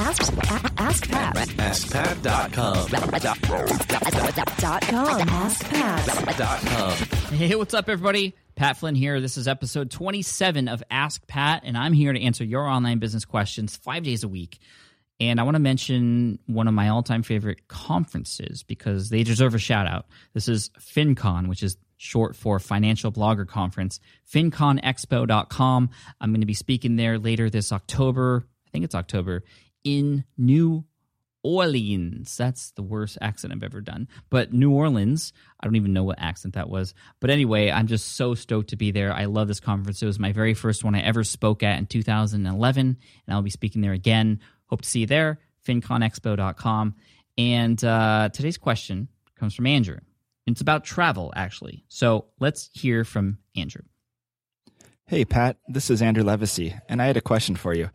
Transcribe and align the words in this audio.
Ask, 0.00 0.32
ask 0.78 1.10
Pat. 1.10 1.36
AskPat.com. 1.36 2.88
Dot 4.58 4.82
com. 4.82 5.28
Ask 5.28 5.64
Pat. 5.68 6.38
Dot 6.38 6.60
com. 6.62 6.92
Hey, 7.36 7.54
what's 7.54 7.74
up, 7.74 7.86
everybody? 7.90 8.34
Pat 8.56 8.78
Flynn 8.78 8.94
here. 8.94 9.20
This 9.20 9.36
is 9.36 9.46
episode 9.46 9.90
27 9.90 10.68
of 10.68 10.82
Ask 10.90 11.26
Pat, 11.26 11.64
and 11.66 11.76
I'm 11.76 11.92
here 11.92 12.14
to 12.14 12.20
answer 12.20 12.44
your 12.44 12.66
online 12.66 12.98
business 12.98 13.26
questions 13.26 13.76
five 13.76 14.02
days 14.02 14.24
a 14.24 14.28
week. 14.28 14.58
And 15.20 15.38
I 15.38 15.42
want 15.42 15.56
to 15.56 15.60
mention 15.60 16.38
one 16.46 16.66
of 16.66 16.72
my 16.72 16.88
all 16.88 17.02
time 17.02 17.22
favorite 17.22 17.68
conferences 17.68 18.62
because 18.62 19.10
they 19.10 19.22
deserve 19.22 19.54
a 19.54 19.58
shout 19.58 19.86
out. 19.86 20.06
This 20.32 20.48
is 20.48 20.70
FinCon, 20.80 21.46
which 21.46 21.62
is 21.62 21.76
short 21.98 22.36
for 22.36 22.58
Financial 22.58 23.12
Blogger 23.12 23.46
Conference, 23.46 24.00
finconexpo.com. 24.32 25.90
I'm 26.22 26.30
going 26.30 26.40
to 26.40 26.46
be 26.46 26.54
speaking 26.54 26.96
there 26.96 27.18
later 27.18 27.50
this 27.50 27.70
October. 27.70 28.46
I 28.66 28.70
think 28.72 28.86
it's 28.86 28.94
October 28.94 29.44
in 29.84 30.24
New 30.36 30.84
Orleans. 31.42 32.36
That's 32.36 32.72
the 32.72 32.82
worst 32.82 33.18
accent 33.20 33.52
I've 33.52 33.62
ever 33.62 33.80
done. 33.80 34.08
But 34.28 34.52
New 34.52 34.72
Orleans, 34.72 35.32
I 35.58 35.66
don't 35.66 35.76
even 35.76 35.92
know 35.92 36.04
what 36.04 36.20
accent 36.20 36.54
that 36.54 36.68
was. 36.68 36.94
But 37.18 37.30
anyway, 37.30 37.70
I'm 37.70 37.86
just 37.86 38.16
so 38.16 38.34
stoked 38.34 38.70
to 38.70 38.76
be 38.76 38.90
there. 38.90 39.12
I 39.12 39.24
love 39.24 39.48
this 39.48 39.60
conference. 39.60 40.02
It 40.02 40.06
was 40.06 40.18
my 40.18 40.32
very 40.32 40.54
first 40.54 40.84
one 40.84 40.94
I 40.94 41.00
ever 41.00 41.24
spoke 41.24 41.62
at 41.62 41.78
in 41.78 41.86
2011, 41.86 42.86
and 43.26 43.34
I'll 43.34 43.42
be 43.42 43.50
speaking 43.50 43.80
there 43.80 43.92
again. 43.92 44.40
Hope 44.66 44.82
to 44.82 44.88
see 44.88 45.00
you 45.00 45.06
there, 45.06 45.40
finconexpo.com. 45.66 46.94
And 47.38 47.84
uh, 47.84 48.28
today's 48.32 48.58
question 48.58 49.08
comes 49.36 49.54
from 49.54 49.66
Andrew. 49.66 49.98
It's 50.46 50.60
about 50.60 50.84
travel, 50.84 51.32
actually. 51.34 51.84
So 51.88 52.26
let's 52.38 52.70
hear 52.72 53.04
from 53.04 53.38
Andrew. 53.56 53.82
Hey, 55.06 55.24
Pat, 55.24 55.56
this 55.68 55.90
is 55.90 56.02
Andrew 56.02 56.22
Levacy, 56.22 56.74
and 56.88 57.00
I 57.00 57.06
had 57.06 57.16
a 57.16 57.20
question 57.20 57.56
for 57.56 57.74
you. 57.74 57.90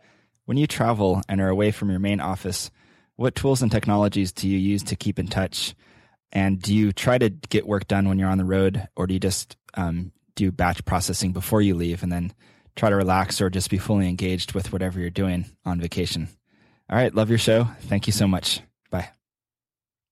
When 0.46 0.58
you 0.58 0.68
travel 0.68 1.22
and 1.28 1.42
are 1.42 1.50
away 1.50 1.72
from 1.72 1.90
your 1.90 2.00
main 2.00 2.20
office, 2.20 2.70
what 3.16 3.34
tools 3.34 3.64
and 3.64 3.72
technologies 3.72 4.32
do 4.32 4.48
you 4.48 4.60
use 4.60 4.84
to 4.84 4.96
keep 4.96 5.18
in 5.18 5.28
touch? 5.28 5.74
And 6.32 6.62
do 6.62 6.74
you 6.74 6.92
try 6.92 7.18
to 7.18 7.30
get 7.30 7.68
work 7.68 7.88
done 7.88 8.08
when 8.08 8.20
you're 8.20 8.30
on 8.30 8.38
the 8.38 8.46
road, 8.46 8.88
or 8.96 9.08
do 9.08 9.16
you 9.16 9.20
just 9.20 9.58
um, 9.74 10.12
do 10.36 10.52
batch 10.52 10.86
processing 10.86 11.34
before 11.34 11.62
you 11.62 11.74
leave 11.74 12.04
and 12.04 12.12
then 12.12 12.32
try 12.76 12.90
to 12.90 12.96
relax 12.96 13.42
or 13.42 13.50
just 13.50 13.72
be 13.72 13.78
fully 13.80 14.08
engaged 14.08 14.54
with 14.54 14.72
whatever 14.72 15.00
you're 15.00 15.10
doing 15.10 15.46
on 15.66 15.82
vacation? 15.82 16.28
All 16.90 16.98
right, 16.98 17.16
love 17.16 17.30
your 17.30 17.40
show. 17.40 17.68
Thank 17.82 18.06
you 18.06 18.14
so 18.14 18.28
much. 18.28 18.62
Bye. 18.92 19.10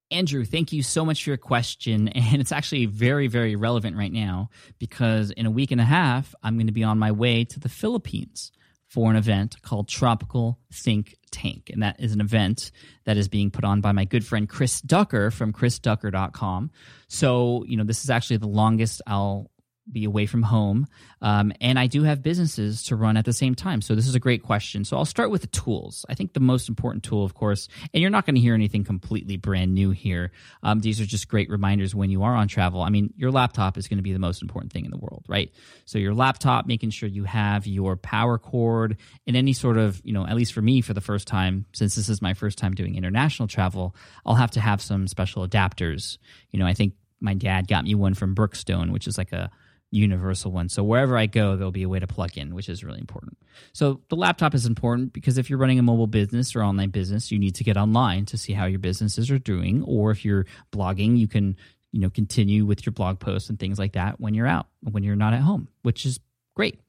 Andrew, 0.10 0.46
thank 0.46 0.74
you 0.74 0.82
so 0.82 1.06
much 1.06 1.24
for 1.24 1.30
your 1.30 1.38
question. 1.38 2.08
And 2.16 2.42
it's 2.42 2.52
actually 2.52 2.88
very, 2.88 3.28
very 3.28 3.56
relevant 3.56 3.98
right 3.98 4.12
now 4.12 4.50
because 4.80 5.30
in 5.30 5.46
a 5.46 5.52
week 5.52 5.70
and 5.70 5.82
a 5.82 5.86
half, 5.86 6.34
I'm 6.42 6.56
going 6.56 6.68
to 6.68 6.74
be 6.74 6.84
on 6.84 6.98
my 6.98 7.12
way 7.12 7.44
to 7.46 7.60
the 7.60 7.70
Philippines 7.70 8.52
for 8.94 9.10
an 9.10 9.16
event 9.16 9.60
called 9.64 9.88
Tropical 9.88 10.60
Think 10.72 11.18
Tank. 11.32 11.72
And 11.74 11.82
that 11.82 12.00
is 12.00 12.14
an 12.14 12.22
event 12.22 12.70
that 13.06 13.18
is 13.18 13.28
being 13.28 13.50
put 13.50 13.66
on 13.66 13.82
by 13.82 13.92
my 13.92 14.06
good 14.06 14.24
friend 14.24 14.48
Chris 14.48 14.82
Ducker 14.82 15.32
from 15.32 15.52
chrisducker.com. 15.52 16.70
So, 17.08 17.66
you 17.68 17.76
know, 17.76 17.86
this 17.86 18.04
is 18.04 18.12
actually 18.12 18.38
the 18.38 18.48
longest 18.48 19.02
I'll 19.08 19.50
be 19.92 20.06
away 20.06 20.26
from 20.26 20.42
home. 20.42 20.88
Um, 21.22 21.52
and 21.60 21.78
I 21.78 21.88
do 21.88 22.04
have 22.04 22.24
businesses 22.24 22.84
to 22.84 22.96
run 22.96 23.18
at 23.18 23.26
the 23.26 23.34
same 23.34 23.56
time. 23.56 23.82
So 23.82 23.96
this 23.96 24.08
is 24.08 24.16
a 24.16 24.20
great 24.20 24.44
question. 24.44 24.86
So 24.86 24.98
I'll 24.98 25.06
start 25.06 25.30
with 25.30 25.42
the 25.42 25.48
tools. 25.48 26.06
I 26.10 26.16
think 26.16 26.34
the 26.34 26.40
most 26.40 26.70
important 26.70 27.04
tool, 27.04 27.24
of 27.24 27.34
course, 27.34 27.68
and 27.94 28.02
you're 28.02 28.10
not 28.10 28.26
going 28.26 28.36
to 28.36 28.42
hear 28.42 28.54
anything 28.54 28.84
completely 28.84 29.38
brand 29.38 29.74
new 29.74 29.92
here. 29.92 30.32
Um, 30.62 30.80
these 30.80 31.02
are 31.02 31.06
just 31.06 31.28
great 31.28 31.50
reminders 31.50 31.94
when 31.94 32.10
you 32.10 32.24
are 32.24 32.36
on 32.36 32.48
travel. 32.48 32.82
I 32.82 32.90
mean, 32.90 33.14
your 33.18 33.32
laptop 33.32 33.78
is 33.78 33.88
going 33.88 33.98
to 33.98 34.04
be 34.04 34.14
the 34.14 34.20
most 34.20 34.42
important 34.42 34.72
thing 34.72 34.86
in 34.86 34.92
the 34.92 34.98
world, 34.98 35.26
right? 35.28 35.52
So 35.86 35.98
your 35.98 36.14
laptop, 36.14 36.66
making 36.66 36.92
sure 36.92 37.10
you 37.10 37.26
have 37.26 37.68
your 37.68 37.98
power 37.98 38.38
cord 38.38 38.98
and 39.28 39.36
any 39.36 39.54
sort 39.54 39.78
of, 39.78 40.02
you 40.04 40.14
know, 40.14 40.26
at 40.26 40.36
least 40.36 40.54
for 40.54 40.62
me 40.62 40.82
for 40.82 40.94
the 40.94 41.02
first 41.02 41.28
time, 41.28 41.66
since 41.74 41.96
this 41.96 42.10
is 42.10 42.22
my 42.22 42.34
first 42.34 42.58
time 42.58 42.74
doing 42.74 42.96
international 42.96 43.48
travel, 43.48 43.96
I'll 44.26 44.36
have 44.36 44.52
to 44.52 44.62
have 44.62 44.82
some 44.82 45.08
special 45.08 45.48
adapters. 45.48 46.18
You 46.52 46.60
know, 46.60 46.66
I 46.66 46.74
think 46.74 46.94
my 47.20 47.34
dad 47.34 47.68
got 47.68 47.86
me 47.86 47.96
one 47.96 48.14
from 48.14 48.36
Brookstone, 48.36 48.92
which 48.92 49.08
is 49.08 49.18
like 49.18 49.32
a 49.32 49.50
universal 49.94 50.52
one. 50.52 50.70
So 50.70 50.84
wherever 50.84 51.18
I 51.18 51.28
go, 51.28 51.56
there'll 51.56 51.72
be 51.72 51.84
a 51.84 51.90
way 51.90 52.00
to 52.00 52.08
plug 52.08 52.38
in, 52.38 52.56
which 52.56 52.68
is 52.68 52.84
really 52.84 53.00
important. 53.00 53.38
So 53.74 54.02
the 54.10 54.16
laptop 54.16 54.56
is 54.56 54.66
important 54.66 55.14
because 55.14 55.38
if 55.38 55.50
you're 55.50 55.60
running 55.60 55.80
a 55.80 55.84
mobile 55.84 56.08
business 56.08 56.56
or 56.56 56.64
online 56.64 56.90
business, 56.90 57.32
you 57.32 57.40
need 57.40 57.56
to 57.56 57.64
get 57.64 57.78
online 57.78 58.26
to 58.26 58.38
see 58.38 58.54
how 58.54 58.66
your 58.66 58.80
businesses 58.80 59.30
are 59.30 59.40
doing. 59.40 59.84
Or 59.84 60.12
if 60.12 60.26
you're 60.26 60.46
blogging, 60.72 61.18
you 61.18 61.28
can, 61.28 61.56
you 61.92 62.00
know, 62.02 62.10
continue 62.10 62.66
with 62.66 62.86
your 62.86 62.94
blog 62.94 63.20
posts 63.20 63.50
and 63.50 63.60
things 63.60 63.78
like 63.78 63.94
that 63.94 64.20
when 64.20 64.34
you're 64.34 64.48
out, 64.48 64.68
when 64.82 65.04
you're 65.04 65.16
not 65.16 65.34
at 65.34 65.42
home, 65.42 65.68
which 65.84 66.06
is 66.06 66.20
great. 66.56 66.80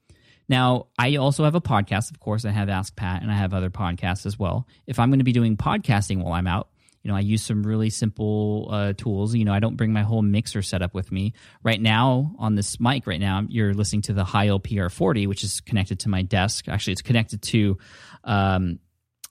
Now, 0.49 0.87
I 0.99 1.17
also 1.17 1.45
have 1.45 1.55
a 1.55 1.61
podcast, 1.61 2.11
of 2.11 2.21
course. 2.21 2.45
I 2.45 2.51
have 2.51 2.69
Ask 2.69 2.95
Pat 2.97 3.23
and 3.23 3.31
I 3.31 3.35
have 3.35 3.55
other 3.55 3.71
podcasts 3.71 4.27
as 4.27 4.39
well. 4.39 4.67
If 4.87 4.99
I'm 4.99 5.11
going 5.11 5.21
to 5.21 5.25
be 5.25 5.33
doing 5.33 5.57
podcasting 5.57 6.23
while 6.23 6.35
I'm 6.35 6.47
out, 6.47 6.69
you 7.05 7.11
know, 7.11 7.17
I 7.17 7.21
use 7.21 7.43
some 7.43 7.63
really 7.63 7.91
simple 7.91 8.69
uh, 8.71 8.95
tools. 8.95 9.35
You 9.35 9.45
know, 9.45 9.53
I 9.53 9.61
don't 9.61 9.77
bring 9.77 9.93
my 9.93 10.03
whole 10.03 10.23
mixer 10.23 10.63
setup 10.63 10.95
with 10.95 11.13
me. 11.13 11.35
Right 11.63 11.81
now, 11.81 12.35
on 12.39 12.55
this 12.55 12.81
mic, 12.81 13.07
right 13.07 13.21
now, 13.21 13.45
you're 13.47 13.75
listening 13.75 14.03
to 14.03 14.15
the 14.15 14.25
Heil 14.25 14.59
PR40, 14.59 15.29
which 15.29 15.45
is 15.45 15.61
connected 15.61 16.01
to 16.01 16.09
my 16.09 16.23
desk. 16.23 16.67
Actually, 16.67 16.95
it's 16.95 17.03
connected 17.03 17.43
to 17.43 17.77
um, 18.25 18.79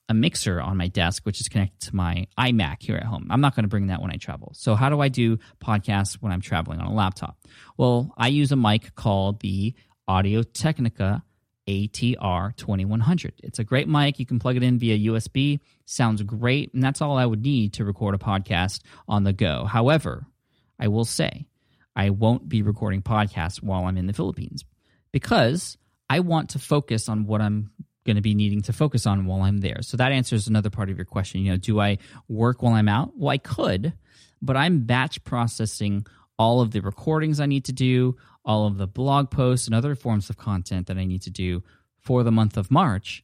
a 0.08 0.14
mixer 0.14 0.62
on 0.62 0.78
my 0.78 0.88
desk, 0.88 1.26
which 1.26 1.42
is 1.42 1.50
connected 1.50 1.90
to 1.90 1.96
my 1.96 2.28
iMac 2.38 2.84
here 2.84 2.96
at 2.96 3.06
home. 3.06 3.28
I'm 3.32 3.42
not 3.42 3.56
going 3.56 3.64
to 3.64 3.70
bring 3.70 3.88
that 3.88 4.04
when 4.04 4.12
I 4.12 4.18
travel. 4.18 4.52
So, 4.56 4.76
how 4.76 4.90
do 4.90 5.02
I 5.02 5.08
do 5.08 5.40
podcasts 5.60 6.14
when 6.22 6.32
I'm 6.32 6.42
traveling 6.42 6.80
on 6.80 6.86
a 6.86 6.94
laptop? 6.94 7.40
Well, 7.76 8.14
I 8.16 8.28
use 8.28 8.52
a 8.52 8.56
mic 8.56 8.94
called 8.94 9.40
the 9.40 9.74
Audio 10.08 10.44
Technica 10.44 11.24
ATR 11.68 12.56
2100. 12.56 13.34
It's 13.44 13.60
a 13.60 13.64
great 13.64 13.88
mic. 13.88 14.20
You 14.20 14.26
can 14.26 14.40
plug 14.40 14.58
it 14.58 14.64
in 14.64 14.80
via 14.80 15.12
USB. 15.12 15.60
Sounds 15.86 16.22
great. 16.24 16.74
And 16.74 16.84
that's 16.84 17.02
all 17.02 17.18
I 17.18 17.26
would 17.26 17.42
need 17.42 17.74
to 17.74 17.86
record 17.86 18.16
a 18.16 18.18
podcast 18.18 18.82
on 19.08 19.24
the 19.24 19.34
go. 19.34 19.66
However, 19.66 20.26
I 20.80 20.88
will 20.88 21.06
say 21.06 21.46
I 21.96 22.10
won't 22.10 22.50
be 22.50 22.62
recording 22.62 23.02
podcasts 23.02 23.62
while 23.62 23.86
I'm 23.86 23.98
in 23.98 24.08
the 24.08 24.14
Philippines 24.14 24.66
because 25.12 25.78
I 26.10 26.20
want 26.20 26.52
to 26.52 26.60
focus 26.60 27.08
on 27.08 27.26
what 27.26 27.42
I'm 27.42 27.72
going 28.06 28.18
to 28.18 28.22
be 28.22 28.36
needing 28.36 28.62
to 28.64 28.74
focus 28.74 29.06
on 29.06 29.26
while 29.26 29.44
I'm 29.44 29.60
there. 29.60 29.82
So 29.82 29.98
that 29.98 30.12
answers 30.12 30.48
another 30.48 30.70
part 30.70 30.90
of 30.90 30.98
your 30.98 31.06
question. 31.06 31.42
You 31.42 31.52
know, 31.52 31.58
do 31.58 31.80
I 31.80 32.00
work 32.28 32.62
while 32.62 32.74
I'm 32.74 32.90
out? 32.90 33.14
Well, 33.16 33.30
I 33.30 33.38
could, 33.38 33.94
but 34.42 34.58
I'm 34.58 34.82
batch 34.82 35.24
processing 35.24 36.06
all 36.38 36.62
of 36.62 36.72
the 36.72 36.82
recordings 36.82 37.40
I 37.40 37.46
need 37.46 37.66
to 37.66 37.74
do, 37.74 38.16
all 38.46 38.68
of 38.68 38.78
the 38.78 38.88
blog 38.88 39.30
posts 39.30 39.68
and 39.68 39.76
other 39.76 39.96
forms 39.96 40.30
of 40.30 40.38
content 40.38 40.88
that 40.88 40.98
I 40.98 41.06
need 41.06 41.22
to 41.24 41.30
do 41.30 41.64
for 41.98 42.24
the 42.24 42.32
month 42.32 42.58
of 42.58 42.72
March 42.72 43.24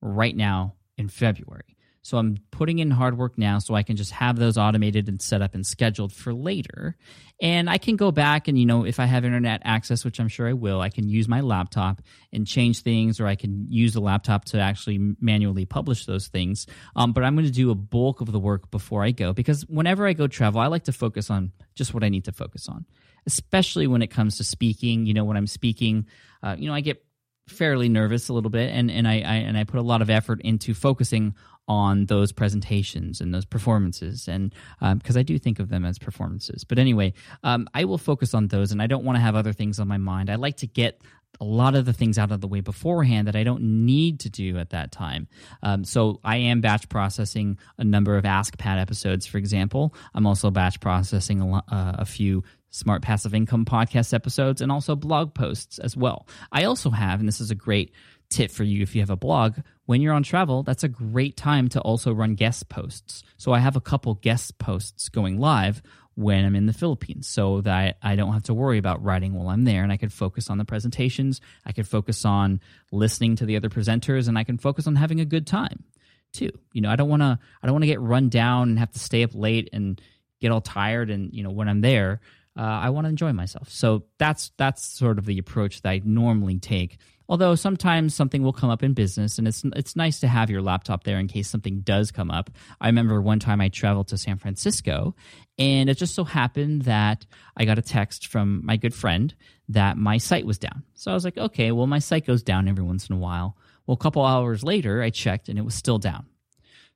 right 0.00 0.36
now 0.36 0.74
in 0.96 1.08
February. 1.08 1.76
So 2.08 2.16
I'm 2.16 2.38
putting 2.50 2.78
in 2.78 2.90
hard 2.90 3.18
work 3.18 3.36
now 3.36 3.58
so 3.58 3.74
I 3.74 3.82
can 3.82 3.96
just 3.96 4.12
have 4.12 4.36
those 4.36 4.56
automated 4.56 5.10
and 5.10 5.20
set 5.20 5.42
up 5.42 5.54
and 5.54 5.66
scheduled 5.66 6.10
for 6.10 6.32
later. 6.32 6.96
And 7.42 7.68
I 7.68 7.76
can 7.76 7.96
go 7.96 8.10
back 8.10 8.48
and, 8.48 8.58
you 8.58 8.64
know, 8.64 8.86
if 8.86 8.98
I 8.98 9.04
have 9.04 9.26
internet 9.26 9.60
access, 9.62 10.06
which 10.06 10.18
I'm 10.18 10.28
sure 10.28 10.48
I 10.48 10.54
will, 10.54 10.80
I 10.80 10.88
can 10.88 11.10
use 11.10 11.28
my 11.28 11.42
laptop 11.42 12.00
and 12.32 12.46
change 12.46 12.80
things, 12.80 13.20
or 13.20 13.26
I 13.26 13.34
can 13.34 13.66
use 13.68 13.92
the 13.92 14.00
laptop 14.00 14.46
to 14.46 14.58
actually 14.58 15.16
manually 15.20 15.66
publish 15.66 16.06
those 16.06 16.28
things. 16.28 16.66
Um, 16.96 17.12
but 17.12 17.24
I'm 17.24 17.34
going 17.34 17.44
to 17.44 17.52
do 17.52 17.70
a 17.70 17.74
bulk 17.74 18.22
of 18.22 18.32
the 18.32 18.40
work 18.40 18.70
before 18.70 19.04
I 19.04 19.10
go 19.10 19.34
because 19.34 19.66
whenever 19.66 20.06
I 20.06 20.14
go 20.14 20.26
travel, 20.28 20.62
I 20.62 20.68
like 20.68 20.84
to 20.84 20.92
focus 20.92 21.28
on 21.28 21.52
just 21.74 21.92
what 21.92 22.04
I 22.04 22.08
need 22.08 22.24
to 22.24 22.32
focus 22.32 22.70
on, 22.70 22.86
especially 23.26 23.86
when 23.86 24.00
it 24.00 24.06
comes 24.06 24.38
to 24.38 24.44
speaking. 24.44 25.04
You 25.04 25.12
know, 25.12 25.24
when 25.24 25.36
I'm 25.36 25.46
speaking, 25.46 26.06
uh, 26.42 26.56
you 26.58 26.68
know, 26.68 26.74
I 26.74 26.80
get 26.80 27.04
fairly 27.48 27.88
nervous 27.88 28.28
a 28.28 28.32
little 28.32 28.50
bit 28.50 28.70
and, 28.70 28.90
and 28.90 29.08
I, 29.08 29.14
I 29.14 29.34
and 29.36 29.56
I 29.56 29.64
put 29.64 29.80
a 29.80 29.82
lot 29.82 30.02
of 30.02 30.10
effort 30.10 30.40
into 30.42 30.74
focusing 30.74 31.34
on 31.66 32.06
those 32.06 32.32
presentations 32.32 33.20
and 33.20 33.34
those 33.34 33.44
performances 33.44 34.26
and 34.26 34.54
because 34.80 35.16
um, 35.16 35.20
i 35.20 35.22
do 35.22 35.38
think 35.38 35.58
of 35.58 35.68
them 35.68 35.84
as 35.84 35.98
performances. 35.98 36.64
But 36.64 36.78
anyway 36.78 37.12
um, 37.42 37.68
i 37.74 37.84
will 37.84 37.98
focus 37.98 38.34
on 38.34 38.48
those 38.48 38.72
and 38.72 38.80
i 38.80 38.86
don't 38.86 39.04
want 39.04 39.16
to 39.16 39.20
have 39.20 39.34
other 39.34 39.52
things 39.52 39.80
on 39.80 39.88
my 39.88 39.98
mind. 39.98 40.30
I 40.30 40.36
like 40.36 40.58
to 40.58 40.66
get 40.66 41.00
a 41.40 41.44
lot 41.44 41.74
of 41.74 41.84
the 41.84 41.92
things 41.92 42.18
out 42.18 42.32
of 42.32 42.40
the 42.40 42.48
way 42.48 42.60
beforehand 42.60 43.28
that 43.28 43.36
I 43.36 43.44
don't 43.44 43.84
need 43.86 44.20
to 44.20 44.30
do 44.30 44.58
at 44.58 44.70
that 44.70 44.92
time. 44.92 45.28
Um, 45.62 45.84
so 45.84 46.20
I 46.24 46.36
am 46.36 46.60
batch 46.60 46.88
processing 46.88 47.58
a 47.78 47.84
number 47.84 48.16
of 48.16 48.24
Ask 48.24 48.58
Pat 48.58 48.78
episodes, 48.78 49.26
for 49.26 49.38
example. 49.38 49.94
I'm 50.14 50.26
also 50.26 50.50
batch 50.50 50.80
processing 50.80 51.40
a, 51.40 51.56
uh, 51.56 51.62
a 51.70 52.04
few 52.04 52.44
Smart 52.70 53.02
Passive 53.02 53.34
Income 53.34 53.64
podcast 53.64 54.12
episodes 54.12 54.60
and 54.60 54.70
also 54.70 54.94
blog 54.94 55.34
posts 55.34 55.78
as 55.78 55.96
well. 55.96 56.26
I 56.52 56.64
also 56.64 56.90
have, 56.90 57.20
and 57.20 57.28
this 57.28 57.40
is 57.40 57.50
a 57.50 57.54
great 57.54 57.92
tip 58.30 58.50
for 58.50 58.64
you 58.64 58.82
if 58.82 58.94
you 58.94 59.00
have 59.00 59.10
a 59.10 59.16
blog 59.16 59.56
when 59.86 60.02
you're 60.02 60.12
on 60.12 60.22
travel 60.22 60.62
that's 60.62 60.84
a 60.84 60.88
great 60.88 61.36
time 61.36 61.68
to 61.68 61.80
also 61.80 62.12
run 62.12 62.34
guest 62.34 62.68
posts 62.68 63.22
so 63.38 63.52
i 63.52 63.58
have 63.58 63.74
a 63.76 63.80
couple 63.80 64.14
guest 64.16 64.58
posts 64.58 65.08
going 65.08 65.38
live 65.38 65.82
when 66.18 66.44
i'm 66.44 66.56
in 66.56 66.66
the 66.66 66.72
philippines 66.72 67.28
so 67.28 67.60
that 67.60 67.96
i 68.02 68.16
don't 68.16 68.32
have 68.32 68.42
to 68.42 68.52
worry 68.52 68.76
about 68.76 69.02
writing 69.04 69.34
while 69.34 69.48
i'm 69.48 69.64
there 69.64 69.84
and 69.84 69.92
i 69.92 69.96
can 69.96 70.08
focus 70.08 70.50
on 70.50 70.58
the 70.58 70.64
presentations 70.64 71.40
i 71.64 71.70
can 71.70 71.84
focus 71.84 72.24
on 72.24 72.60
listening 72.90 73.36
to 73.36 73.46
the 73.46 73.56
other 73.56 73.68
presenters 73.68 74.26
and 74.26 74.36
i 74.36 74.42
can 74.42 74.58
focus 74.58 74.88
on 74.88 74.96
having 74.96 75.20
a 75.20 75.24
good 75.24 75.46
time 75.46 75.84
too. 76.32 76.50
You 76.72 76.82
know 76.82 76.90
i 76.90 76.96
don't 76.96 77.08
want 77.08 77.22
to 77.22 77.38
i 77.62 77.66
don't 77.66 77.72
want 77.72 77.84
to 77.84 77.88
get 77.88 78.00
run 78.00 78.28
down 78.28 78.70
and 78.70 78.78
have 78.80 78.90
to 78.90 78.98
stay 78.98 79.22
up 79.22 79.30
late 79.34 79.70
and 79.72 80.00
get 80.40 80.50
all 80.50 80.60
tired 80.60 81.08
and 81.08 81.32
you 81.32 81.44
know 81.44 81.50
when 81.50 81.68
i'm 81.68 81.80
there 81.80 82.20
uh, 82.58 82.62
i 82.62 82.90
want 82.90 83.04
to 83.04 83.08
enjoy 83.08 83.32
myself. 83.32 83.68
So 83.70 84.04
that's 84.18 84.50
that's 84.56 84.84
sort 84.84 85.18
of 85.18 85.24
the 85.24 85.38
approach 85.38 85.82
that 85.82 85.90
i 85.90 86.00
normally 86.04 86.58
take 86.58 86.98
Although 87.30 87.56
sometimes 87.56 88.14
something 88.14 88.42
will 88.42 88.54
come 88.54 88.70
up 88.70 88.82
in 88.82 88.94
business, 88.94 89.38
and 89.38 89.46
it's 89.46 89.62
it's 89.76 89.96
nice 89.96 90.20
to 90.20 90.28
have 90.28 90.48
your 90.48 90.62
laptop 90.62 91.04
there 91.04 91.18
in 91.18 91.28
case 91.28 91.50
something 91.50 91.80
does 91.80 92.10
come 92.10 92.30
up. 92.30 92.48
I 92.80 92.86
remember 92.86 93.20
one 93.20 93.38
time 93.38 93.60
I 93.60 93.68
traveled 93.68 94.08
to 94.08 94.18
San 94.18 94.38
Francisco, 94.38 95.14
and 95.58 95.90
it 95.90 95.98
just 95.98 96.14
so 96.14 96.24
happened 96.24 96.82
that 96.82 97.26
I 97.56 97.66
got 97.66 97.78
a 97.78 97.82
text 97.82 98.28
from 98.28 98.64
my 98.64 98.76
good 98.76 98.94
friend 98.94 99.34
that 99.68 99.98
my 99.98 100.16
site 100.16 100.46
was 100.46 100.58
down. 100.58 100.84
So 100.94 101.10
I 101.10 101.14
was 101.14 101.24
like, 101.24 101.36
okay, 101.36 101.70
well 101.70 101.86
my 101.86 101.98
site 101.98 102.26
goes 102.26 102.42
down 102.42 102.66
every 102.66 102.84
once 102.84 103.08
in 103.08 103.16
a 103.16 103.18
while. 103.18 103.56
Well, 103.86 103.94
a 103.94 104.02
couple 104.02 104.24
hours 104.24 104.64
later, 104.64 105.02
I 105.02 105.10
checked 105.10 105.50
and 105.50 105.58
it 105.58 105.64
was 105.64 105.74
still 105.74 105.98
down. 105.98 106.26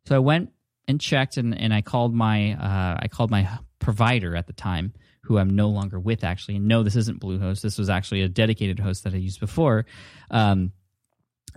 So 0.06 0.17
I 0.17 0.20
went 0.20 0.50
and 0.88 1.00
checked, 1.00 1.37
and, 1.37 1.56
and 1.56 1.75
I 1.75 1.82
called 1.82 2.14
my 2.14 2.55
uh, 2.55 2.99
I 3.00 3.08
called 3.08 3.31
my 3.31 3.49
provider 3.82 4.34
at 4.34 4.46
the 4.46 4.52
time, 4.55 4.94
who 5.25 5.37
I'm 5.38 5.50
no 5.50 5.69
longer 5.69 6.00
with 6.00 6.25
actually. 6.25 6.56
And 6.56 6.69
no, 6.69 6.82
this 6.82 6.96
isn't 6.96 7.20
Bluehost. 7.20 7.61
This 7.61 7.79
was 7.79 7.90
actually 7.90 8.23
a 8.23 8.29
dedicated 8.29 8.79
host 8.79 9.05
that 9.05 9.12
I 9.12 9.19
used 9.19 9.40
before. 9.40 9.84
Um, 10.31 10.73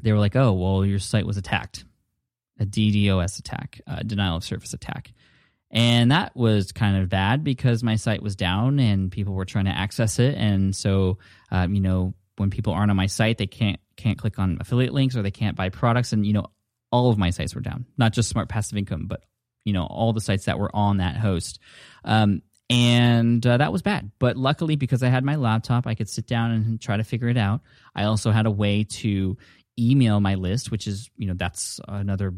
they 0.03 0.11
were 0.11 0.19
like, 0.19 0.35
"Oh, 0.35 0.51
well, 0.53 0.85
your 0.85 0.99
site 0.99 1.25
was 1.25 1.37
attacked, 1.37 1.85
a 2.59 2.65
DDoS 2.65 3.39
attack, 3.39 3.79
a 3.87 4.03
denial 4.03 4.37
of 4.37 4.43
service 4.43 4.73
attack." 4.73 5.13
And 5.71 6.11
that 6.11 6.35
was 6.35 6.71
kind 6.71 6.97
of 6.97 7.09
bad 7.09 7.43
because 7.43 7.83
my 7.83 7.95
site 7.95 8.21
was 8.21 8.35
down 8.35 8.79
and 8.79 9.11
people 9.11 9.33
were 9.33 9.45
trying 9.45 9.65
to 9.65 9.77
access 9.77 10.19
it. 10.19 10.35
And 10.35 10.75
so, 10.75 11.17
um, 11.51 11.73
you 11.73 11.81
know, 11.81 12.13
when 12.37 12.49
people 12.49 12.73
aren't 12.73 12.91
on 12.91 12.97
my 12.97 13.07
site, 13.07 13.37
they 13.37 13.47
can't 13.47 13.79
can't 13.95 14.17
click 14.17 14.39
on 14.39 14.57
affiliate 14.59 14.93
links 14.93 15.15
or 15.15 15.21
they 15.21 15.31
can't 15.31 15.55
buy 15.55 15.69
products. 15.69 16.13
And 16.13 16.25
you 16.25 16.33
know, 16.33 16.47
all 16.91 17.09
of 17.09 17.17
my 17.17 17.29
sites 17.29 17.55
were 17.55 17.61
down, 17.61 17.85
not 17.97 18.13
just 18.13 18.29
Smart 18.29 18.49
Passive 18.49 18.77
Income, 18.77 19.07
but 19.07 19.21
you 19.65 19.73
know, 19.73 19.85
all 19.85 20.13
the 20.13 20.21
sites 20.21 20.45
that 20.45 20.59
were 20.59 20.73
on 20.73 20.97
that 20.97 21.17
host. 21.17 21.59
Um, 22.05 22.41
and 22.69 23.45
uh, 23.45 23.57
that 23.57 23.71
was 23.71 23.81
bad. 23.81 24.11
But 24.17 24.37
luckily, 24.37 24.75
because 24.75 25.03
I 25.03 25.09
had 25.09 25.23
my 25.23 25.35
laptop, 25.35 25.85
I 25.85 25.95
could 25.95 26.09
sit 26.09 26.25
down 26.25 26.51
and 26.51 26.81
try 26.81 26.97
to 26.97 27.03
figure 27.03 27.27
it 27.27 27.37
out. 27.37 27.61
I 27.95 28.05
also 28.05 28.31
had 28.31 28.45
a 28.45 28.51
way 28.51 28.83
to 28.83 29.37
email 29.77 30.19
my 30.19 30.35
list, 30.35 30.71
which 30.71 30.87
is, 30.87 31.09
you 31.17 31.27
know, 31.27 31.35
that's 31.35 31.79
another 31.87 32.33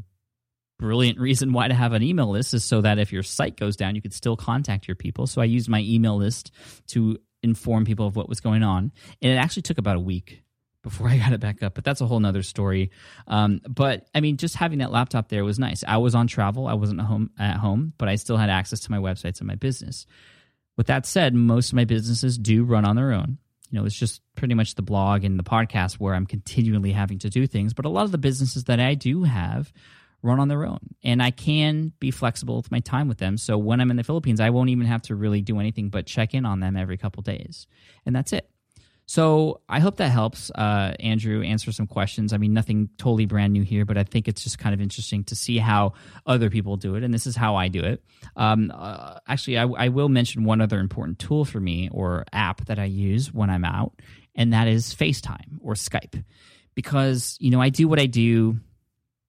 brilliant 0.79 1.19
reason 1.19 1.53
why 1.53 1.67
to 1.67 1.73
have 1.73 1.93
an 1.93 2.03
email 2.03 2.29
list 2.29 2.53
is 2.53 2.63
so 2.63 2.81
that 2.81 2.99
if 2.99 3.13
your 3.13 3.23
site 3.23 3.57
goes 3.57 3.75
down, 3.75 3.95
you 3.95 4.01
could 4.01 4.13
still 4.13 4.35
contact 4.35 4.87
your 4.87 4.95
people. 4.95 5.27
So 5.27 5.41
I 5.41 5.45
used 5.45 5.69
my 5.69 5.81
email 5.81 6.17
list 6.17 6.51
to 6.87 7.17
inform 7.43 7.85
people 7.85 8.07
of 8.07 8.15
what 8.15 8.27
was 8.27 8.41
going 8.41 8.63
on. 8.63 8.91
And 9.21 9.31
it 9.31 9.35
actually 9.35 9.61
took 9.61 9.77
about 9.77 9.95
a 9.95 10.01
week 10.01 10.41
before 10.89 11.07
I 11.09 11.17
got 11.17 11.33
it 11.33 11.39
back 11.39 11.61
up, 11.63 11.75
but 11.75 11.83
that's 11.83 12.01
a 12.01 12.07
whole 12.07 12.19
nother 12.19 12.43
story. 12.43 12.91
Um, 13.27 13.61
but 13.67 14.07
I 14.13 14.21
mean, 14.21 14.37
just 14.37 14.55
having 14.55 14.79
that 14.79 14.91
laptop 14.91 15.29
there 15.29 15.43
was 15.43 15.59
nice. 15.59 15.83
I 15.87 15.97
was 15.97 16.15
on 16.15 16.27
travel, 16.27 16.67
I 16.67 16.73
wasn't 16.73 17.01
home 17.01 17.31
at 17.37 17.57
home, 17.57 17.93
but 17.97 18.09
I 18.09 18.15
still 18.15 18.37
had 18.37 18.49
access 18.49 18.81
to 18.81 18.91
my 18.91 18.97
websites 18.97 19.39
and 19.39 19.47
my 19.47 19.55
business. 19.55 20.05
With 20.77 20.87
that 20.87 21.05
said, 21.05 21.33
most 21.33 21.69
of 21.69 21.75
my 21.75 21.85
businesses 21.85 22.37
do 22.37 22.63
run 22.63 22.85
on 22.85 22.95
their 22.95 23.11
own. 23.11 23.39
You 23.69 23.79
know, 23.79 23.85
it's 23.85 23.97
just 23.97 24.21
pretty 24.35 24.53
much 24.53 24.75
the 24.75 24.81
blog 24.81 25.25
and 25.25 25.37
the 25.37 25.43
podcast 25.43 25.95
where 25.95 26.13
I'm 26.13 26.25
continually 26.25 26.91
having 26.91 27.19
to 27.19 27.29
do 27.29 27.47
things. 27.47 27.73
But 27.73 27.85
a 27.85 27.89
lot 27.89 28.05
of 28.05 28.11
the 28.11 28.17
businesses 28.17 28.65
that 28.65 28.79
I 28.79 28.93
do 28.93 29.23
have 29.23 29.73
run 30.21 30.39
on 30.39 30.47
their 30.47 30.65
own. 30.65 30.79
And 31.03 31.21
I 31.21 31.31
can 31.31 31.91
be 31.99 32.11
flexible 32.11 32.57
with 32.57 32.71
my 32.71 32.79
time 32.79 33.07
with 33.07 33.17
them. 33.17 33.37
So 33.37 33.57
when 33.57 33.81
I'm 33.81 33.91
in 33.91 33.97
the 33.97 34.03
Philippines, 34.03 34.39
I 34.39 34.51
won't 34.51 34.69
even 34.69 34.85
have 34.85 35.01
to 35.03 35.15
really 35.15 35.41
do 35.41 35.59
anything 35.59 35.89
but 35.89 36.05
check 36.05 36.33
in 36.33 36.45
on 36.45 36.59
them 36.59 36.75
every 36.75 36.97
couple 36.97 37.23
days. 37.23 37.67
And 38.05 38.15
that's 38.15 38.33
it. 38.33 38.49
So 39.09 39.61
I 39.69 39.79
hope 39.79 39.95
that 39.97 40.09
helps, 40.09 40.51
uh, 40.51 40.93
Andrew, 40.99 41.41
answer 41.41 41.71
some 41.71 41.87
questions. 41.87 42.33
I 42.33 42.37
mean, 42.37 42.53
nothing 42.53 42.89
totally 42.97 43.25
brand 43.25 43.53
new 43.53 43.63
here, 43.63 43.85
but 43.85 43.97
I 43.97 44.03
think 44.03 44.27
it's 44.27 44.43
just 44.43 44.59
kind 44.59 44.73
of 44.73 44.81
interesting 44.81 45.23
to 45.25 45.35
see 45.35 45.57
how 45.57 45.93
other 46.25 46.49
people 46.49 46.75
do 46.75 46.95
it, 46.95 47.03
and 47.03 47.13
this 47.13 47.25
is 47.25 47.33
how 47.33 47.55
I 47.55 47.69
do 47.69 47.79
it. 47.79 48.03
Um, 48.35 48.69
uh, 48.75 49.19
actually, 49.25 49.59
I, 49.59 49.63
I 49.63 49.87
will 49.87 50.09
mention 50.09 50.43
one 50.43 50.59
other 50.59 50.79
important 50.79 51.19
tool 51.19 51.45
for 51.45 51.61
me 51.61 51.87
or 51.89 52.25
app 52.33 52.65
that 52.65 52.79
I 52.79 52.85
use 52.85 53.33
when 53.33 53.49
I'm 53.49 53.63
out, 53.63 53.93
and 54.35 54.51
that 54.51 54.67
is 54.67 54.93
FaceTime 54.93 55.59
or 55.61 55.73
Skype, 55.75 56.21
because 56.75 57.37
you 57.39 57.49
know 57.49 57.61
I 57.61 57.69
do 57.69 57.87
what 57.87 58.01
I 58.01 58.07
do, 58.07 58.59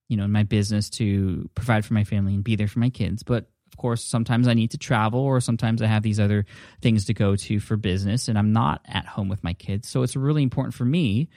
you 0.08 0.16
know, 0.16 0.24
in 0.24 0.32
my 0.32 0.42
business 0.42 0.90
to 0.90 1.48
provide 1.54 1.84
for 1.84 1.94
my 1.94 2.02
family 2.02 2.34
and 2.34 2.42
be 2.42 2.56
there 2.56 2.66
for 2.66 2.80
my 2.80 2.90
kids, 2.90 3.22
but 3.22 3.48
course, 3.78 4.04
sometimes 4.04 4.48
I 4.48 4.54
need 4.54 4.72
to 4.72 4.78
travel 4.78 5.20
or 5.20 5.40
sometimes 5.40 5.80
I 5.80 5.86
have 5.86 6.02
these 6.02 6.20
other 6.20 6.44
things 6.82 7.06
to 7.06 7.14
go 7.14 7.36
to 7.36 7.60
for 7.60 7.76
business 7.76 8.28
and 8.28 8.38
I'm 8.38 8.52
not 8.52 8.82
at 8.86 9.06
home 9.06 9.28
with 9.28 9.42
my 9.42 9.54
kids. 9.54 9.88
So 9.88 10.02
it's 10.02 10.16
really 10.16 10.42
important 10.42 10.74
for 10.74 10.84
me 10.84 11.28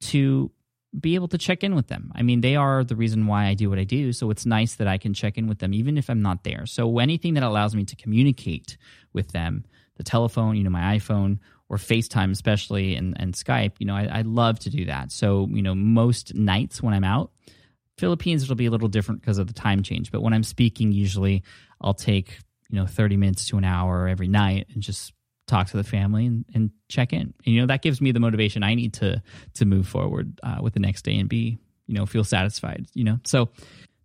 to 0.00 0.50
be 0.98 1.14
able 1.14 1.28
to 1.28 1.38
check 1.38 1.62
in 1.62 1.74
with 1.74 1.86
them. 1.86 2.10
I 2.14 2.22
mean, 2.22 2.40
they 2.40 2.56
are 2.56 2.82
the 2.82 2.96
reason 2.96 3.26
why 3.26 3.46
I 3.46 3.54
do 3.54 3.70
what 3.70 3.78
I 3.78 3.84
do. 3.84 4.12
So 4.12 4.30
it's 4.30 4.44
nice 4.44 4.74
that 4.76 4.88
I 4.88 4.98
can 4.98 5.14
check 5.14 5.38
in 5.38 5.46
with 5.46 5.60
them 5.60 5.72
even 5.72 5.96
if 5.96 6.10
I'm 6.10 6.22
not 6.22 6.42
there. 6.42 6.66
So 6.66 6.98
anything 6.98 7.34
that 7.34 7.44
allows 7.44 7.76
me 7.76 7.84
to 7.84 7.96
communicate 7.96 8.76
with 9.12 9.30
them, 9.30 9.64
the 9.96 10.02
telephone, 10.02 10.56
you 10.56 10.64
know, 10.64 10.70
my 10.70 10.96
iPhone 10.96 11.38
or 11.68 11.76
FaceTime, 11.76 12.32
especially 12.32 12.96
and, 12.96 13.16
and 13.20 13.34
Skype, 13.34 13.74
you 13.78 13.86
know, 13.86 13.94
I, 13.94 14.08
I 14.10 14.22
love 14.22 14.58
to 14.60 14.70
do 14.70 14.86
that. 14.86 15.12
So, 15.12 15.46
you 15.50 15.62
know, 15.62 15.74
most 15.74 16.34
nights 16.34 16.82
when 16.82 16.92
I'm 16.92 17.04
out, 17.04 17.30
Philippines, 18.00 18.42
it'll 18.42 18.56
be 18.56 18.66
a 18.66 18.70
little 18.70 18.88
different 18.88 19.20
because 19.20 19.38
of 19.38 19.46
the 19.46 19.52
time 19.52 19.82
change. 19.82 20.10
But 20.10 20.22
when 20.22 20.32
I'm 20.32 20.42
speaking, 20.42 20.90
usually 20.90 21.42
I'll 21.80 21.94
take 21.94 22.38
you 22.70 22.76
know 22.76 22.86
30 22.86 23.16
minutes 23.16 23.46
to 23.48 23.58
an 23.58 23.64
hour 23.64 24.08
every 24.08 24.28
night 24.28 24.68
and 24.72 24.82
just 24.82 25.12
talk 25.46 25.68
to 25.68 25.76
the 25.76 25.84
family 25.84 26.26
and, 26.26 26.44
and 26.54 26.70
check 26.88 27.12
in. 27.12 27.20
And, 27.20 27.34
you 27.54 27.60
know 27.60 27.66
that 27.66 27.82
gives 27.82 28.00
me 28.00 28.12
the 28.12 28.20
motivation 28.20 28.62
I 28.62 28.74
need 28.74 28.94
to 28.94 29.22
to 29.54 29.64
move 29.66 29.86
forward 29.86 30.40
uh, 30.42 30.58
with 30.62 30.72
the 30.74 30.80
next 30.80 31.02
day 31.02 31.18
and 31.18 31.28
be 31.28 31.58
you 31.86 31.94
know 31.94 32.06
feel 32.06 32.24
satisfied. 32.24 32.86
You 32.94 33.04
know 33.04 33.20
so 33.24 33.50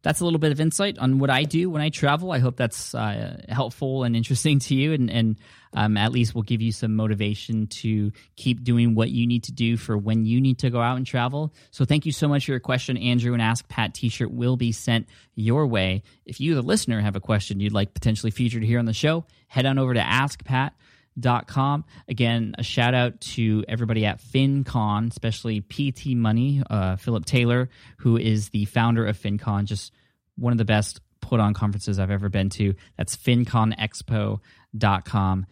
that's 0.06 0.20
a 0.20 0.24
little 0.24 0.40
bit 0.40 0.52
of 0.52 0.62
insight 0.62 1.00
on 1.00 1.18
what 1.18 1.32
I 1.32 1.46
do 1.46 1.68
when 1.68 1.82
I 1.82 1.90
travel. 1.90 2.32
I 2.32 2.38
hope 2.38 2.58
that's 2.58 2.94
uh, 2.94 3.42
helpful 3.50 4.04
and 4.04 4.16
interesting 4.16 4.60
to 4.60 4.76
you, 4.76 4.94
and, 4.94 5.10
and 5.10 5.36
um, 5.74 5.98
at 5.98 6.12
least 6.12 6.36
will 6.36 6.44
give 6.44 6.62
you 6.62 6.72
some 6.72 6.96
motivation 6.96 7.66
to 7.82 8.12
keep 8.36 8.64
doing 8.64 8.94
what 8.94 9.10
you 9.10 9.26
need 9.26 9.46
to 9.46 9.52
do 9.52 9.78
for 9.78 9.98
when 9.98 10.24
you 10.24 10.40
need 10.40 10.60
to 10.60 10.70
go 10.70 10.80
out 10.80 10.98
and 10.98 11.08
travel. 11.08 11.52
So, 11.72 11.86
thank 11.86 12.06
you 12.06 12.12
so 12.12 12.28
much 12.28 12.46
for 12.46 12.52
your 12.52 12.60
question, 12.60 12.98
Andrew. 12.98 13.34
And 13.34 13.42
Ask 13.42 13.68
Pat 13.68 13.96
T-shirt 13.96 14.30
will 14.30 14.58
be 14.58 14.72
sent 14.72 15.10
your 15.34 15.66
way. 15.66 16.04
If 16.24 16.40
you, 16.40 16.54
the 16.54 16.62
listener, 16.62 17.02
have 17.02 17.16
a 17.16 17.20
question 17.20 17.60
you'd 17.60 17.74
like 17.74 17.96
potentially 17.96 18.30
featured 18.30 18.62
here 18.62 18.78
on 18.78 18.86
the 18.86 18.94
show, 18.94 19.26
head 19.48 19.66
on 19.66 19.80
over 19.80 19.96
to 19.96 20.02
Ask 20.02 20.46
Pat 20.46 20.76
Dot 21.18 21.48
com. 21.48 21.86
Again, 22.10 22.56
a 22.58 22.64
shout 22.64 22.94
out 22.94 23.22
to 23.22 23.64
everybody 23.70 24.06
at 24.06 24.20
FinCon, 24.20 25.12
especially 25.12 25.62
PT 25.62 26.08
Money, 26.08 26.62
uh, 26.70 26.98
Philip 26.98 27.24
Taylor, 27.24 27.70
who 28.00 28.18
is 28.18 28.50
the 28.50 28.66
founder 28.66 29.06
of 29.06 29.18
FinCon, 29.18 29.64
just 29.64 29.94
one 30.36 30.52
of 30.52 30.58
the 30.58 30.66
best 30.66 31.00
put 31.22 31.40
on 31.40 31.54
conferences 31.54 32.00
I've 32.00 32.12
ever 32.12 32.28
been 32.28 32.50
to. 32.50 32.74
That's 32.98 33.16
finconexpo.com. 33.16 35.46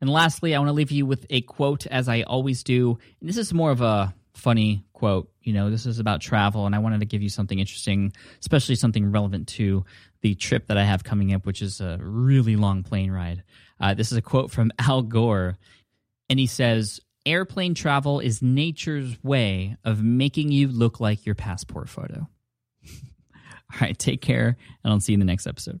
And 0.00 0.10
lastly, 0.10 0.54
I 0.54 0.58
want 0.58 0.70
to 0.70 0.72
leave 0.72 0.90
you 0.90 1.04
with 1.04 1.26
a 1.28 1.42
quote, 1.42 1.86
as 1.86 2.08
I 2.08 2.22
always 2.22 2.62
do. 2.62 2.98
And 3.20 3.28
this 3.28 3.36
is 3.36 3.52
more 3.52 3.70
of 3.70 3.82
a 3.82 4.14
funny 4.32 4.86
quote. 5.00 5.30
You 5.40 5.54
know, 5.54 5.70
this 5.70 5.86
is 5.86 5.98
about 5.98 6.20
travel, 6.20 6.66
and 6.66 6.74
I 6.74 6.78
wanted 6.78 7.00
to 7.00 7.06
give 7.06 7.22
you 7.22 7.30
something 7.30 7.58
interesting, 7.58 8.12
especially 8.38 8.74
something 8.74 9.10
relevant 9.10 9.48
to 9.48 9.86
the 10.20 10.34
trip 10.34 10.66
that 10.66 10.76
I 10.76 10.84
have 10.84 11.02
coming 11.04 11.32
up, 11.32 11.46
which 11.46 11.62
is 11.62 11.80
a 11.80 11.98
really 12.02 12.54
long 12.54 12.82
plane 12.82 13.10
ride. 13.10 13.42
Uh, 13.80 13.94
this 13.94 14.12
is 14.12 14.18
a 14.18 14.22
quote 14.22 14.50
from 14.50 14.70
Al 14.78 15.00
Gore, 15.00 15.56
and 16.28 16.38
he 16.38 16.46
says, 16.46 17.00
Airplane 17.24 17.74
travel 17.74 18.20
is 18.20 18.42
nature's 18.42 19.16
way 19.24 19.78
of 19.84 20.02
making 20.02 20.52
you 20.52 20.68
look 20.68 21.00
like 21.00 21.24
your 21.24 21.34
passport 21.34 21.88
photo. 21.88 22.28
All 22.84 23.78
right, 23.80 23.98
take 23.98 24.20
care, 24.20 24.58
and 24.84 24.92
I'll 24.92 25.00
see 25.00 25.12
you 25.12 25.16
in 25.16 25.20
the 25.20 25.26
next 25.26 25.46
episode. 25.46 25.80